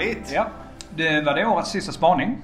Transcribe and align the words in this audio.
Härligt! 0.00 0.32
Ja, 0.34 0.46
det 0.96 1.20
var 1.20 1.34
det 1.34 1.46
årets 1.46 1.70
sista 1.70 1.92
spaning. 1.92 2.36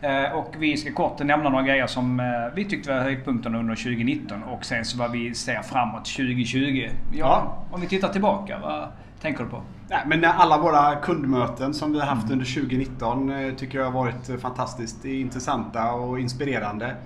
Eh, 0.00 0.32
Och 0.32 0.54
vi 0.58 0.76
ska 0.76 0.92
kort 0.92 1.18
nämna 1.18 1.50
några 1.50 1.64
grejer 1.64 1.86
som 1.86 2.20
eh, 2.20 2.26
vi 2.54 2.64
tyckte 2.64 2.90
var 2.94 3.00
höjdpunkterna 3.00 3.58
under 3.58 3.74
2019 3.74 4.42
och 4.42 4.64
sen 4.64 4.84
så 4.84 4.98
vad 4.98 5.10
vi 5.12 5.34
ser 5.34 5.62
framåt 5.62 6.04
2020. 6.04 6.88
Ja, 7.12 7.18
Ja. 7.18 7.56
Om 7.70 7.80
vi 7.80 7.86
tittar 7.88 8.08
tillbaka, 8.08 8.58
vad 8.58 8.88
tänker 9.24 9.44
du 9.44 9.50
på? 9.50 9.62
Nej, 9.88 10.02
men 10.06 10.24
alla 10.24 10.58
våra 10.58 10.96
kundmöten 10.96 11.74
som 11.74 11.92
vi 11.92 12.00
har 12.00 12.06
haft 12.06 12.30
under 12.30 12.44
2019 12.54 13.30
eh, 13.30 13.54
tycker 13.54 13.78
jag 13.78 13.84
har 13.84 13.92
varit 13.92 14.40
fantastiskt 14.40 15.04
intressanta 15.04 15.92
och 15.92 16.20
inspirerande. 16.20 16.96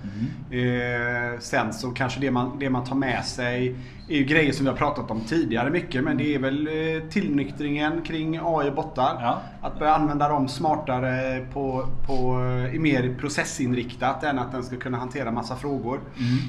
Eh, 0.51 1.39
sen 1.39 1.73
så 1.73 1.91
kanske 1.91 2.19
det 2.19 2.31
man, 2.31 2.59
det 2.59 2.69
man 2.69 2.83
tar 2.83 2.95
med 2.95 3.25
sig 3.25 3.75
är 4.09 4.15
ju 4.15 4.23
grejer 4.23 4.53
som 4.53 4.65
vi 4.65 4.71
har 4.71 4.77
pratat 4.77 5.11
om 5.11 5.21
tidigare 5.21 5.69
mycket 5.69 6.03
men 6.03 6.17
det 6.17 6.35
är 6.35 6.39
väl 6.39 6.67
eh, 6.67 7.09
tillnyktringen 7.09 8.01
kring 8.01 8.39
AI 8.43 8.69
och 8.69 8.75
bottar. 8.75 9.17
Ja. 9.21 9.41
Att 9.61 9.79
börja 9.79 9.95
använda 9.95 10.29
dem 10.29 10.47
smartare 10.47 11.45
på, 11.53 11.87
på, 12.07 12.41
i 12.73 12.79
mer 12.79 13.15
processinriktat 13.19 14.23
än 14.23 14.39
att 14.39 14.51
den 14.51 14.63
ska 14.63 14.75
kunna 14.75 14.97
hantera 14.97 15.31
massa 15.31 15.55
frågor. 15.55 15.99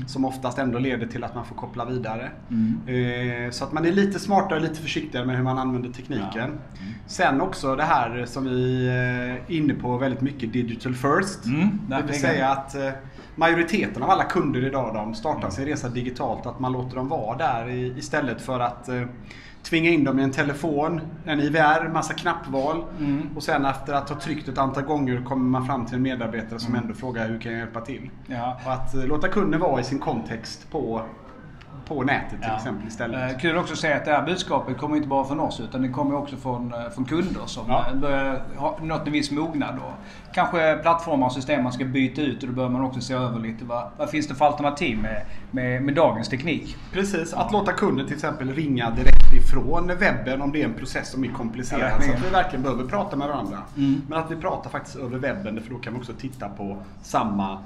Som 0.07 0.24
oftast 0.24 0.59
ändå 0.59 0.79
leder 0.79 1.07
till 1.07 1.24
att 1.24 1.34
man 1.34 1.45
får 1.45 1.55
koppla 1.55 1.84
vidare. 1.84 2.30
Eh, 2.87 3.51
så 3.51 3.65
att 3.65 3.73
man 3.73 3.87
är 3.87 3.93
lite 3.93 4.18
smartare 4.18 4.59
och 4.59 4.62
lite 4.62 4.82
försiktigare 4.82 5.27
med 5.27 5.37
hur 5.37 5.45
man 5.45 5.59
använder 5.60 5.91
tekniken. 5.91 6.59
Sen 7.06 7.41
också 7.41 7.77
det 7.77 7.82
här 7.82 8.24
som 8.27 8.45
vi 8.45 8.88
är 8.88 9.41
inne 9.48 9.74
på 9.74 9.96
väldigt 9.96 10.20
mycket, 10.20 10.52
digital 10.52 10.95
first. 10.95 11.45
Mm, 11.45 11.80
det 11.88 12.02
vill 12.06 12.20
säga 12.20 12.48
att 12.48 12.74
eh, 12.74 12.91
majoriteten 13.34 14.02
av 14.02 14.10
alla 14.10 14.24
kunder 14.24 14.66
idag 14.66 14.95
de 14.95 15.15
startar 15.15 15.51
sin 15.51 15.65
resa 15.65 15.88
digitalt. 15.88 16.46
Att 16.46 16.60
man 16.60 16.73
låter 16.73 16.96
dem 16.96 17.09
vara 17.09 17.37
där 17.37 17.68
istället 17.98 18.41
för 18.41 18.60
att 18.60 18.88
eh, 18.88 19.02
tvinga 19.62 19.91
in 19.91 20.04
dem 20.04 20.18
i 20.18 20.23
en 20.23 20.32
telefon, 20.32 21.01
en 21.24 21.40
IVR, 21.40 21.88
massa 21.92 22.15
knappval. 22.15 22.85
Mm. 22.98 23.29
Och 23.37 23.42
sen 23.42 23.65
efter 23.65 23.92
att 23.92 24.09
ha 24.09 24.20
tryckt 24.20 24.48
ett 24.48 24.59
antal 24.59 24.85
gånger 24.85 25.24
kommer 25.24 25.48
man 25.48 25.66
fram 25.66 25.87
till 25.87 25.95
en 25.96 26.02
medarbetare 26.02 26.59
som 26.59 26.74
ändå 26.74 26.95
frågar 26.95 27.29
hur 27.29 27.38
kan 27.38 27.52
jag 27.52 27.59
hjälpa 27.59 27.80
till? 27.80 28.10
Ja. 28.26 28.60
Och 28.65 28.73
att 28.73 28.95
eh, 28.95 29.04
låta 29.04 29.29
kunden 29.29 29.60
vara 29.60 29.80
i 29.80 29.85
sin 29.85 29.98
kontext 29.98 30.70
på, 30.70 31.02
på 31.84 32.02
nätet 32.02 32.28
till 32.30 32.38
Ja. 32.42 32.56
exempel 32.56 32.88
istället. 32.88 33.32
Eh, 33.32 33.38
Kul 33.38 33.56
också 33.56 33.73
att 33.73 33.78
se 33.78 33.92
att 33.92 34.04
det 34.04 34.10
här 34.10 34.23
budskapet 34.26 34.78
kommer 34.78 34.96
inte 34.96 35.09
bara 35.09 35.24
från 35.24 35.40
oss 35.40 35.60
utan 35.60 35.82
det 35.82 35.88
kommer 35.88 36.14
också 36.16 36.36
från, 36.36 36.73
eh, 36.74 36.90
från 36.95 37.04
kunder 37.04 37.40
som 37.46 37.64
Ja. 37.68 37.86
eh, 37.90 37.96
börjar 37.96 38.42
ha 38.56 38.78
nått 38.82 39.06
en 39.06 39.12
viss 39.12 39.30
mognad. 39.30 39.74
Och 39.78 39.92
kanske 40.34 40.76
plattformar 40.82 41.26
och 41.26 41.32
system 41.32 41.62
man 41.62 41.73
ska 41.73 41.84
byta 41.84 42.23
ut 42.23 42.42
och 42.42 42.48
då 42.48 42.54
bör 42.54 42.68
man 42.68 42.84
också 42.84 43.01
se 43.01 43.14
över 43.14 43.38
lite 43.40 43.64
vad, 43.64 43.90
vad 43.96 44.10
finns 44.10 44.28
det 44.28 44.34
för 44.34 44.45
alternativ 44.45 44.98
med, 45.02 45.23
med, 45.51 45.82
med 45.82 45.95
dagens 45.95 46.28
teknik. 46.28 46.76
Precis, 46.92 47.34
att 47.34 47.52
låta 47.52 47.73
kunden 47.73 48.06
till 48.06 48.14
exempel 48.14 48.54
ringa 48.54 48.90
direkt 48.90 49.32
ifrån 49.32 49.86
webben 49.86 50.42
om 50.42 50.52
det 50.52 50.60
är 50.62 50.64
en 50.64 50.74
process 50.74 51.10
som 51.10 51.24
är 51.24 51.28
komplicerad. 51.28 51.92
Ja, 51.98 52.02
så 52.02 52.12
att 52.12 52.24
vi 52.26 52.30
verkligen 52.30 52.62
behöver 52.62 52.84
prata 52.84 53.16
med 53.16 53.28
varandra. 53.28 53.58
Mm. 53.76 54.02
Men 54.08 54.18
att 54.18 54.30
vi 54.30 54.36
pratar 54.36 54.70
faktiskt 54.70 54.96
över 54.96 55.18
webben 55.18 55.60
för 55.62 55.70
då 55.70 55.78
kan 55.78 55.95
vi 55.95 56.01
också 56.01 56.12
titta 56.12 56.48
på 56.48 56.76
samma 57.02 57.58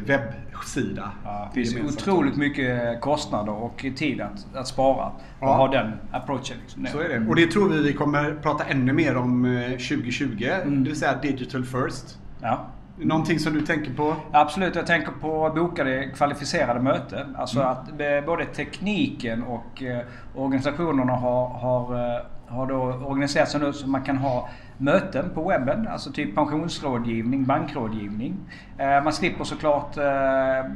webbsida. 0.00 1.10
Ja, 1.24 1.50
det 1.54 1.64
finns 1.64 1.94
otroligt 1.94 2.36
mycket 2.36 3.00
kostnader 3.00 3.52
och 3.52 3.86
tid 3.96 4.20
att, 4.20 4.46
att 4.56 4.68
spara 4.68 5.06
och 5.06 5.12
Ja. 5.40 5.54
ha 5.54 5.68
den 5.68 5.92
approachen. 6.10 6.56
Liksom. 6.60 6.86
Så 6.86 7.00
är 7.00 7.08
det. 7.08 7.26
Och 7.28 7.36
det 7.36 7.46
tror 7.46 7.68
vi 7.68 7.82
vi 7.82 7.92
kommer 7.92 8.34
prata 8.42 8.64
ännu 8.64 8.92
mer 8.92 9.16
om 9.16 9.44
eh, 9.44 9.70
2020. 9.70 10.44
Mm. 10.44 10.84
Det 10.84 10.90
vill 10.90 10.98
säga 10.98 11.14
digital 11.22 11.64
first. 11.64 12.18
Ja. 12.42 12.66
Någonting 12.98 13.38
som 13.38 13.54
du 13.54 13.60
tänker 13.60 13.94
på? 13.94 14.16
Absolut, 14.32 14.74
jag 14.74 14.86
tänker 14.86 15.12
på 15.20 15.52
bokade 15.56 16.10
kvalificerade 16.16 16.80
möten. 16.80 17.36
Alltså 17.36 17.60
att 17.60 17.88
eh, 17.88 18.26
både 18.26 18.44
tekniken 18.44 19.42
och 19.42 19.82
eh, 19.82 19.98
organisationerna 20.34 21.12
har, 21.12 21.48
har, 21.48 21.94
eh, 22.14 22.20
har 22.48 22.66
då 22.66 22.76
organiserat 22.82 23.48
sig 23.48 23.60
nu 23.60 23.72
så 23.72 23.88
man 23.88 24.02
kan 24.02 24.16
ha 24.16 24.48
möten 24.78 25.30
på 25.34 25.48
webben. 25.48 25.88
Alltså 25.88 26.12
typ 26.12 26.34
pensionsrådgivning, 26.34 27.44
bankrådgivning. 27.44 28.36
Eh, 28.78 29.04
Man 29.04 29.12
slipper 29.12 29.44
såklart 29.44 29.96
eh, 29.96 30.70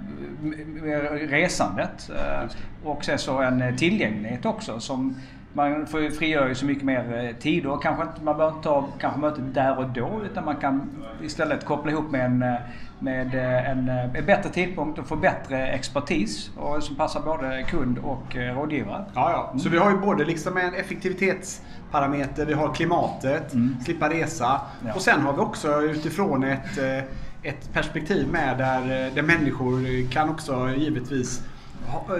resandet. 1.28 2.10
eh, 2.10 2.48
Och 2.84 3.04
sen 3.04 3.18
så 3.18 3.38
en 3.42 3.76
tillgänglighet 3.76 4.46
också 4.46 4.80
som 4.80 5.16
man 5.52 5.86
får 5.86 6.10
frigör 6.10 6.48
ju 6.48 6.54
så 6.54 6.66
mycket 6.66 6.84
mer 6.84 7.24
eh, 7.28 7.36
tid 7.36 7.66
och 7.66 7.82
kanske 7.82 8.02
inte, 8.02 8.22
man 8.22 8.36
behöver 8.36 8.56
inte 8.56 8.68
ta 8.68 8.88
kanske 8.98 9.20
mötet 9.20 9.54
där 9.54 9.78
och 9.78 9.88
då 9.88 10.20
utan 10.24 10.44
man 10.44 10.56
kan 10.56 10.90
istället 11.22 11.64
koppla 11.64 11.90
ihop 11.90 12.10
med 12.10 12.24
en, 12.24 12.42
eh, 12.42 12.54
med 12.98 13.34
eh, 13.34 13.70
en, 13.70 13.88
en 13.88 14.26
bättre 14.26 14.50
tidpunkt 14.50 14.98
och 14.98 15.06
få 15.06 15.16
bättre 15.16 15.66
expertis 15.66 16.50
och 16.56 16.82
som 16.82 16.96
passar 16.96 17.20
både 17.20 17.64
kund 17.68 17.98
och 17.98 18.36
rådgivare. 18.36 19.04
Ja, 19.14 19.30
ja. 19.54 19.58
Så 19.58 19.68
vi 19.68 19.78
har 19.78 19.90
ju 19.90 19.96
både 19.96 20.24
liksom 20.24 20.56
en 20.56 20.74
effektivitetsparameter, 20.74 22.46
vi 22.46 22.52
har 22.52 22.74
klimatet, 22.74 23.52
slippa 23.84 24.08
resa. 24.08 24.46
Mm. 24.46 24.88
Ja. 24.88 24.94
Och 24.94 25.00
sen 25.00 25.20
har 25.20 25.32
vi 25.32 25.38
också 25.38 25.82
utifrån 25.82 26.44
ett, 26.44 26.78
ett 27.42 27.72
perspektiv 27.72 28.28
med 28.28 28.58
där, 28.58 29.10
där 29.14 29.22
människor 29.22 30.10
kan 30.10 30.28
också 30.28 30.70
givetvis 30.76 31.42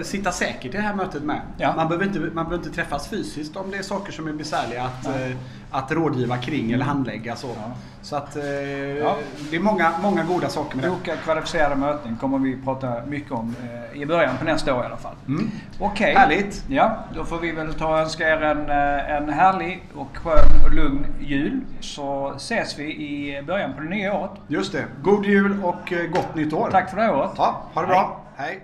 sitta 0.03 0.31
säkert 0.31 0.65
i 0.73 0.77
det 0.77 0.83
här 0.83 0.93
mötet 0.95 1.23
med. 1.23 1.41
Ja. 1.57 1.73
Man, 1.75 1.87
behöver 1.87 2.05
inte, 2.05 2.19
man 2.19 2.33
behöver 2.33 2.55
inte 2.55 2.69
träffas 2.69 3.07
fysiskt 3.07 3.55
om 3.57 3.71
det 3.71 3.77
är 3.77 3.81
saker 3.81 4.11
som 4.11 4.27
är 4.27 4.33
besvärliga 4.33 4.83
att, 4.83 5.05
eh, 5.05 5.35
att 5.71 5.91
rådgiva 5.91 6.37
kring 6.37 6.71
eller 6.71 6.85
handlägga. 6.85 7.35
Så, 7.35 7.47
Ja. 7.47 7.71
så 8.01 8.15
att 8.15 8.35
eh, 8.35 8.43
Ja. 8.45 9.15
det 9.49 9.55
är 9.55 9.59
många, 9.59 9.91
många 10.01 10.23
goda 10.23 10.49
saker 10.49 10.75
med 10.75 10.85
det. 10.85 10.89
Boka 10.89 11.15
kvalificerade 11.15 11.75
möten 11.75 12.17
kommer 12.17 12.37
vi 12.39 12.57
prata 12.63 12.93
mycket 13.07 13.31
om 13.31 13.55
eh, 13.93 14.01
i 14.01 14.05
början 14.05 14.37
på 14.37 14.45
nästa 14.45 14.75
år 14.75 14.83
i 14.83 14.85
alla 14.85 14.97
fall. 14.97 15.15
Mm. 15.27 15.51
Okej. 15.79 16.13
Härligt. 16.15 16.65
Ja, 16.69 16.97
då 17.15 17.25
får 17.25 17.39
vi 17.39 17.51
väl 17.51 17.73
ta 17.73 17.87
och 17.93 17.99
önska 17.99 18.29
er 18.29 18.41
en, 18.41 18.69
eh, 18.69 19.11
en 19.15 19.29
härlig 19.29 19.83
och 19.95 20.17
skön 20.17 20.65
och 20.65 20.73
lugn 20.73 21.05
jul. 21.19 21.61
Så 21.79 22.33
ses 22.35 22.79
vi 22.79 22.83
i 22.83 23.43
början 23.47 23.73
på 23.73 23.81
det 23.81 23.89
nya 23.89 24.13
året. 24.13 24.31
Just 24.47 24.71
det. 24.71 24.85
God 25.03 25.25
jul 25.25 25.63
och 25.63 25.93
eh, 25.93 26.07
gott 26.07 26.35
nytt 26.35 26.53
år. 26.53 26.69
Tack 26.71 26.89
för 26.89 26.97
det 26.97 27.03
här 27.03 27.15
året. 27.15 27.31
Ja, 27.37 27.61
ha 27.73 27.81
det 27.81 27.87
Hej. 27.87 27.95
bra. 27.95 28.21
Hej. 28.35 28.61